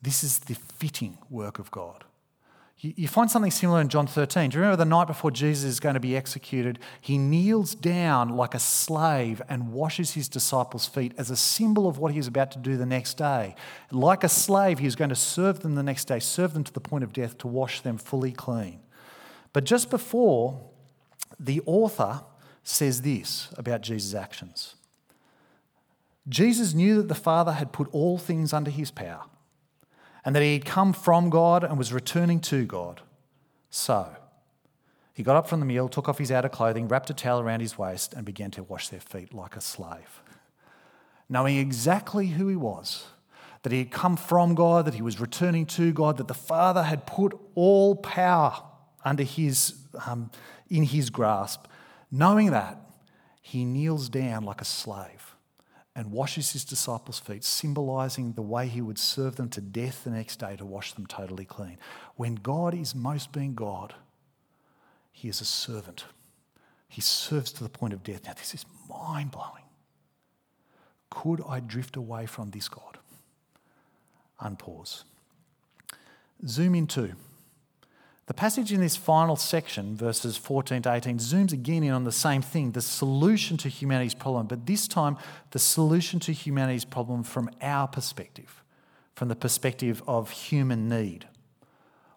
[0.00, 2.04] This is the fitting work of God.
[2.80, 4.50] You find something similar in John 13.
[4.50, 6.78] Do you remember the night before Jesus is going to be executed?
[7.00, 11.98] He kneels down like a slave and washes his disciples' feet as a symbol of
[11.98, 13.56] what he is about to do the next day.
[13.90, 16.72] Like a slave, he is going to serve them the next day, serve them to
[16.72, 18.78] the point of death to wash them fully clean.
[19.52, 20.60] But just before,
[21.40, 22.22] the author
[22.62, 24.76] says this about Jesus' actions
[26.28, 29.24] Jesus knew that the Father had put all things under his power
[30.24, 33.00] and that he had come from God and was returning to God.
[33.70, 34.08] So,
[35.14, 37.60] he got up from the meal, took off his outer clothing, wrapped a towel around
[37.60, 40.22] his waist, and began to wash their feet like a slave.
[41.28, 43.06] Knowing exactly who he was,
[43.62, 46.84] that he had come from God, that he was returning to God, that the Father
[46.84, 48.62] had put all power
[49.04, 49.74] under his,
[50.06, 50.30] um,
[50.70, 51.66] in his grasp,
[52.10, 52.80] knowing that,
[53.42, 55.17] he kneels down like a slave
[55.98, 60.10] and washes his disciples' feet, symbolizing the way he would serve them to death the
[60.10, 61.76] next day to wash them totally clean.
[62.14, 63.96] When God is most being God,
[65.10, 66.04] he is a servant.
[66.88, 68.26] He serves to the point of death.
[68.26, 69.64] Now, this is mind blowing.
[71.10, 72.98] Could I drift away from this God?
[74.40, 75.02] Unpause.
[76.46, 77.14] Zoom in too.
[78.28, 82.12] The passage in this final section, verses 14 to 18, zooms again in on the
[82.12, 85.16] same thing the solution to humanity's problem, but this time
[85.52, 88.62] the solution to humanity's problem from our perspective,
[89.14, 91.26] from the perspective of human need.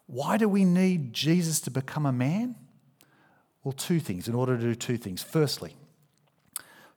[0.06, 2.56] Why do we need Jesus to become a man?
[3.64, 5.24] Well, two things, in order to do two things.
[5.24, 5.78] Firstly,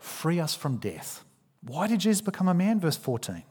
[0.01, 1.25] free us from death.
[1.63, 2.81] Why did Jesus become a man?
[2.81, 3.45] Verse 14.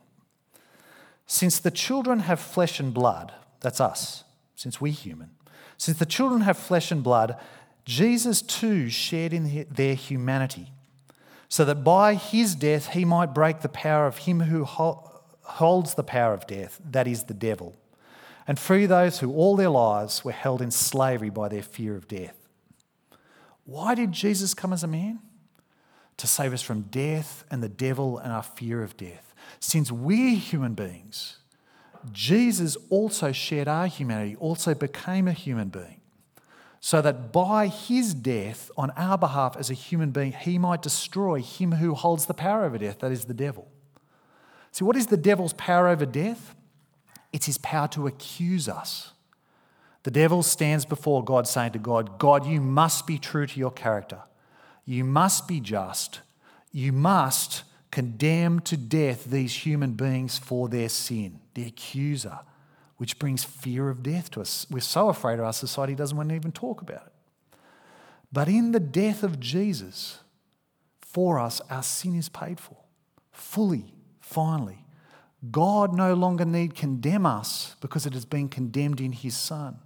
[1.26, 5.30] Since the children have flesh and blood, that's us, since we're human,
[5.84, 7.36] since the children have flesh and blood,
[7.84, 10.72] Jesus too shared in their humanity,
[11.50, 16.04] so that by his death he might break the power of him who holds the
[16.06, 17.76] power of death, that is, the devil,
[18.48, 22.08] and free those who all their lives were held in slavery by their fear of
[22.08, 22.48] death.
[23.66, 25.20] Why did Jesus come as a man?
[26.16, 29.36] To save us from death and the devil and our fear of death.
[29.60, 31.40] Since we're human beings,
[32.12, 36.02] Jesus also shared our humanity, also became a human being,
[36.80, 41.42] so that by his death on our behalf as a human being, he might destroy
[41.42, 43.70] him who holds the power over death, that is the devil.
[44.72, 46.56] See, what is the devil's power over death?
[47.32, 49.14] It's his power to accuse us.
[50.04, 53.72] The devil stands before God saying to God, God, you must be true to your
[53.72, 54.20] character.
[54.86, 56.20] You must be just.
[56.72, 57.64] You must
[57.94, 62.40] condemn to death these human beings for their sin, the accuser,
[62.98, 64.66] which brings fear of death to us.
[64.72, 67.58] We're so afraid of our society doesn't want to even talk about it.
[68.32, 70.22] But in the death of Jesus,
[71.02, 72.78] for us, our sin is paid for
[73.32, 74.88] fully, finally.
[75.52, 79.78] God no longer need condemn us because it has been condemned in his son.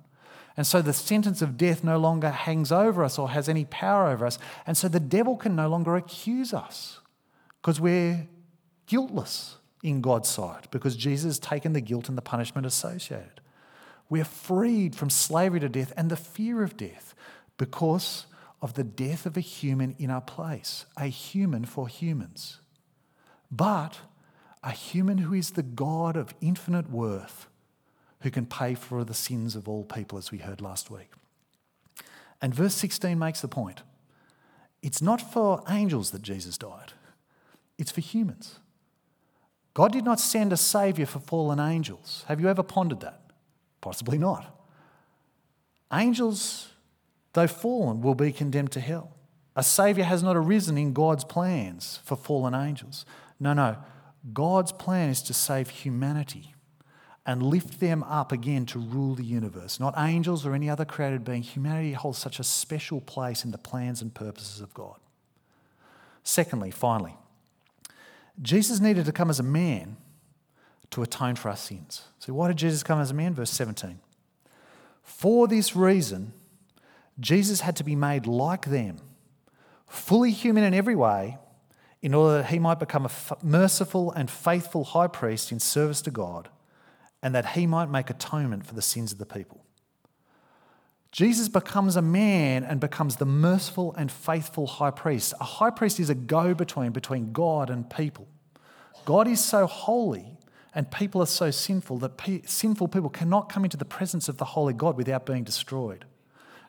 [0.55, 4.07] And so the sentence of death no longer hangs over us or has any power
[4.07, 4.39] over us.
[4.65, 7.01] And so the devil can no longer accuse us
[7.61, 8.27] because we're
[8.85, 13.41] guiltless in God's sight, because Jesus has taken the guilt and the punishment associated.
[14.09, 17.13] We are freed from slavery to death and the fear of death
[17.57, 18.25] because
[18.61, 22.59] of the death of a human in our place, a human for humans.
[23.51, 23.99] But
[24.63, 27.47] a human who is the God of infinite worth,
[28.21, 31.11] who can pay for the sins of all people, as we heard last week.
[32.41, 33.83] And verse 16 makes the point
[34.81, 36.93] it's not for angels that Jesus died,
[37.78, 38.59] it's for humans.
[39.73, 42.25] God did not send a savior for fallen angels.
[42.28, 43.21] Have you ever pondered that?
[43.80, 44.53] Possibly not.
[45.93, 46.69] Angels,
[47.34, 49.15] though fallen, will be condemned to hell.
[49.55, 53.05] A savior has not arisen in God's plans for fallen angels.
[53.39, 53.78] No, no.
[54.34, 56.53] God's plan is to save humanity
[57.25, 59.80] and lift them up again to rule the universe.
[59.80, 61.43] Not angels or any other created being.
[61.43, 64.97] Humanity holds such a special place in the plans and purposes of God.
[66.23, 67.15] Secondly, finally,
[68.41, 69.97] Jesus needed to come as a man
[70.91, 72.03] to atone for our sins.
[72.19, 73.33] So, why did Jesus come as a man?
[73.33, 73.99] Verse 17.
[75.03, 76.33] For this reason,
[77.19, 78.97] Jesus had to be made like them,
[79.88, 81.38] fully human in every way,
[82.01, 83.11] in order that he might become a
[83.41, 86.49] merciful and faithful high priest in service to God
[87.23, 89.63] and that he might make atonement for the sins of the people.
[91.11, 95.33] Jesus becomes a man and becomes the merciful and faithful high priest.
[95.39, 98.27] A high priest is a go between between God and people.
[99.05, 100.37] God is so holy
[100.75, 104.37] and people are so sinful that pe- sinful people cannot come into the presence of
[104.37, 106.05] the holy God without being destroyed.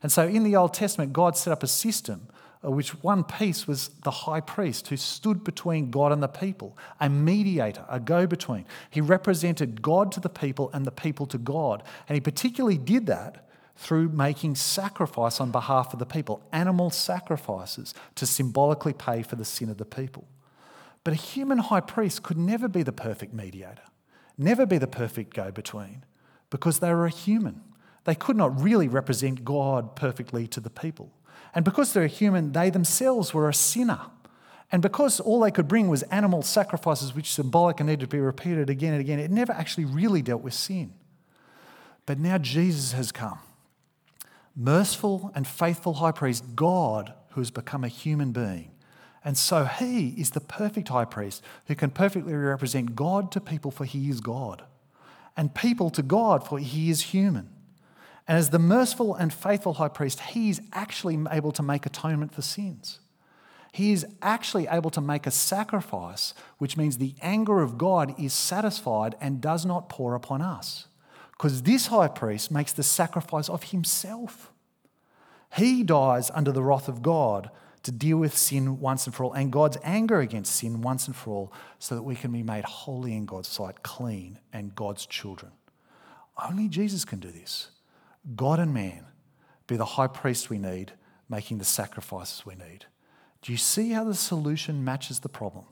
[0.03, 2.29] And so in the Old Testament, God set up a system
[2.65, 6.77] uh, which one piece was the high priest who stood between God and the people,
[7.01, 8.65] a mediator, a go between.
[8.91, 11.83] He represented God to the people and the people to God.
[12.09, 13.48] And he particularly did that
[13.79, 19.45] through making sacrifice on behalf of the people, animal sacrifices to symbolically pay for the
[19.45, 20.27] sin of the people.
[21.05, 23.85] But a human high priest could never be the perfect mediator,
[24.37, 26.05] never be the perfect go between,
[26.51, 27.63] because they were a human.
[28.03, 31.13] They could not really represent God perfectly to the people.
[31.55, 34.01] And because they're human, they themselves were a sinner.
[34.73, 38.19] And because all they could bring was animal sacrifices, which symbolic and needed to be
[38.19, 40.95] repeated again and again, it never actually really dealt with sin.
[42.07, 43.39] But now Jesus has come.
[44.61, 48.73] Merciful and faithful high priest, God, who has become a human being.
[49.25, 53.71] And so he is the perfect high priest who can perfectly represent God to people,
[53.71, 54.65] for he is God,
[55.37, 57.51] and people to God, for he is human.
[58.27, 62.35] And as the merciful and faithful high priest, he is actually able to make atonement
[62.35, 62.99] for sins.
[63.73, 68.33] He is actually able to make a sacrifice, which means the anger of God is
[68.33, 70.89] satisfied and does not pour upon us.
[71.39, 74.53] Because this high priest makes the sacrifice of himself.
[75.57, 77.51] He dies under the wrath of God
[77.85, 81.15] to deal with sin once and for all, and God's anger against sin once and
[81.15, 85.07] for all, so that we can be made holy in God's sight, clean, and God's
[85.07, 85.53] children.
[86.45, 87.71] Only Jesus can do this.
[88.35, 89.07] God and man,
[89.69, 90.93] be the high priest we need,
[91.29, 92.87] making the sacrifices we need.
[93.43, 95.65] Do you see how the solution matches the problem?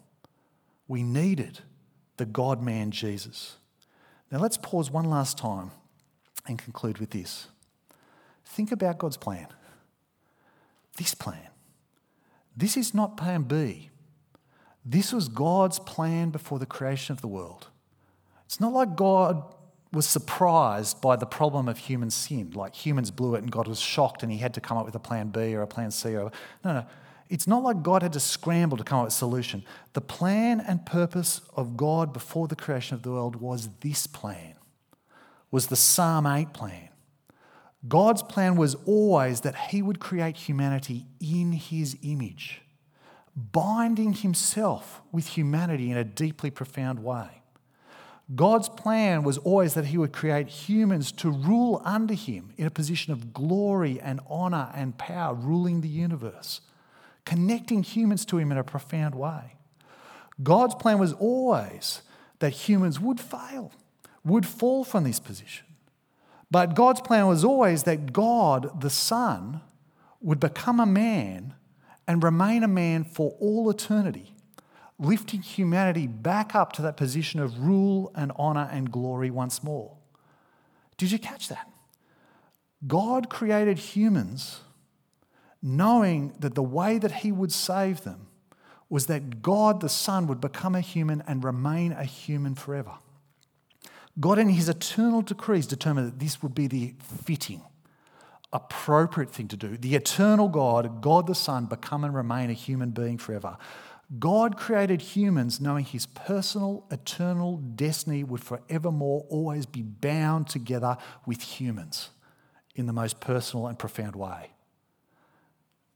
[0.87, 1.61] We needed
[2.19, 3.57] the God man Jesus.
[4.31, 5.71] Now let's pause one last time
[6.47, 7.49] and conclude with this.
[8.45, 9.49] Think about God's plan.
[10.97, 11.49] This plan.
[12.57, 13.91] This is not plan B.
[14.85, 17.69] This was God's plan before the creation of the world.
[18.47, 19.43] It's not like God
[19.93, 22.53] was surprised by the problem of human sin.
[22.55, 24.95] Like humans blew it and God was shocked and he had to come up with
[24.95, 26.17] a plan B or a plan C.
[26.17, 26.31] Or,
[26.65, 26.87] no, no.
[27.29, 29.65] It's not like God had to scramble to come up with a solution.
[29.93, 34.55] The plan and purpose of God before the creation of the world was this plan,
[35.51, 36.89] was the Psalm 8 plan.
[37.89, 42.63] God's plan was always that he would create humanity in his image,
[43.35, 47.43] binding himself with humanity in a deeply profound way.
[48.35, 52.71] God's plan was always that He would create humans to rule under Him in a
[52.71, 56.61] position of glory and honor and power, ruling the universe,
[57.27, 59.57] connecting humans to Him in a profound way.
[60.43, 62.01] God's plan was always
[62.39, 63.73] that humans would fail,
[64.25, 65.67] would fall from this position.
[66.51, 69.61] But God's plan was always that God, the Son,
[70.23, 71.53] would become a man
[72.09, 74.33] and remain a man for all eternity
[74.99, 79.97] lifting humanity back up to that position of rule and honor and glory once more.
[80.97, 81.71] Did you catch that?
[82.87, 84.61] God created humans
[85.67, 88.29] knowing that the way that He would save them
[88.89, 92.93] was that God the Son would become a human and remain a human forever.
[94.21, 96.95] God, in His eternal decrees, determined that this would be the
[97.25, 97.63] fitting,
[98.53, 99.77] appropriate thing to do.
[99.77, 103.59] The eternal God, God the Son, become and remain a human being forever.
[104.21, 110.97] God created humans knowing his personal, eternal destiny would forevermore always be bound together
[111.27, 112.11] with humans
[112.77, 114.53] in the most personal and profound way.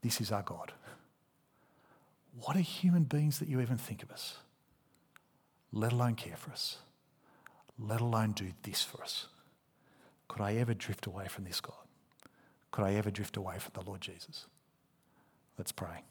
[0.01, 0.71] This is our God.
[2.39, 4.37] What are human beings that you even think of us?
[5.71, 6.77] Let alone care for us,
[7.79, 9.27] let alone do this for us.
[10.27, 11.75] Could I ever drift away from this God?
[12.71, 14.45] Could I ever drift away from the Lord Jesus?
[15.57, 16.03] Let's pray.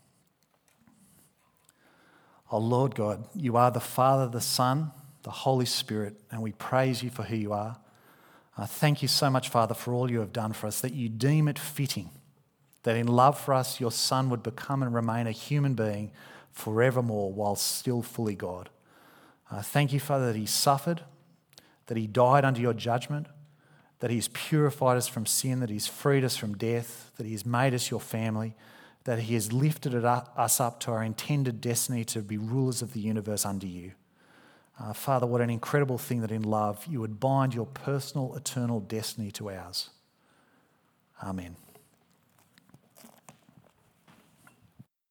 [2.52, 7.02] Oh Lord God, you are the Father, the Son, the Holy Spirit, and we praise
[7.02, 7.78] you for who you are.
[8.56, 11.08] Uh, thank you so much, Father, for all you have done for us, that you
[11.08, 12.10] deem it fitting
[12.82, 16.10] that in love for us, your Son would become and remain a human being
[16.50, 18.70] forevermore while still fully God.
[19.50, 21.02] Uh, thank you, Father, that he suffered,
[21.86, 23.26] that he died under your judgment,
[23.98, 27.74] that he's purified us from sin, that he's freed us from death, that he's made
[27.74, 28.54] us your family
[29.04, 33.00] that He has lifted us up to our intended destiny to be rulers of the
[33.00, 33.92] universe under you.
[34.78, 38.80] Uh, Father, what an incredible thing that in love you would bind your personal, eternal
[38.80, 39.90] destiny to ours.
[41.22, 41.56] Amen.